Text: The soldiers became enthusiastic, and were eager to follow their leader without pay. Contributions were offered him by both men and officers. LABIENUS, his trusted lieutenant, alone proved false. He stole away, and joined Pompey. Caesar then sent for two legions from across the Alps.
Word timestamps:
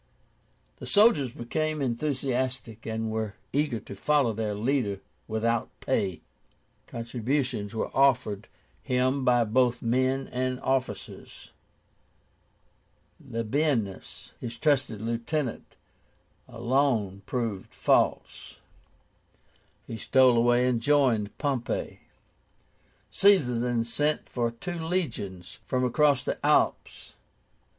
The 0.77 0.87
soldiers 0.87 1.29
became 1.29 1.79
enthusiastic, 1.79 2.87
and 2.87 3.11
were 3.11 3.35
eager 3.53 3.79
to 3.81 3.95
follow 3.95 4.33
their 4.33 4.55
leader 4.55 4.99
without 5.27 5.69
pay. 5.79 6.21
Contributions 6.87 7.75
were 7.75 7.95
offered 7.95 8.47
him 8.81 9.23
by 9.23 9.43
both 9.43 9.83
men 9.83 10.27
and 10.29 10.59
officers. 10.61 11.51
LABIENUS, 13.23 14.31
his 14.39 14.57
trusted 14.57 15.01
lieutenant, 15.01 15.75
alone 16.47 17.21
proved 17.27 17.71
false. 17.71 18.55
He 19.85 19.97
stole 19.97 20.35
away, 20.35 20.67
and 20.67 20.81
joined 20.81 21.37
Pompey. 21.37 21.99
Caesar 23.11 23.59
then 23.59 23.83
sent 23.85 24.27
for 24.27 24.49
two 24.49 24.83
legions 24.83 25.59
from 25.63 25.85
across 25.85 26.23
the 26.23 26.43
Alps. 26.43 27.13